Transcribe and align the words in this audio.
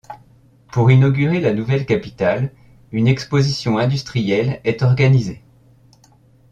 Pour 0.71 0.89
inaugurer 0.89 1.41
la 1.41 1.53
nouvelle 1.53 1.85
capitale, 1.85 2.51
une 2.91 3.07
exposition 3.07 3.77
industrielle 3.77 4.59
est 4.63 4.81
organisée. 4.81 5.43